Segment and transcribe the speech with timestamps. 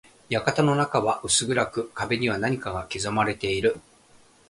[0.31, 3.79] 館の中は薄暗く、壁には何かが刻まれている。